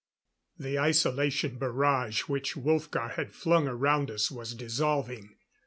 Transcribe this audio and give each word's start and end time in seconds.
_The 0.63 0.79
isolation 0.79 1.59
barrage 1.59 2.21
which 2.21 2.55
Wolfgar 2.57 3.11
had 3.17 3.35
flung 3.35 3.67
around 3.67 4.09
us 4.09 4.31
was 4.31 4.55
dissolving. 4.55 5.35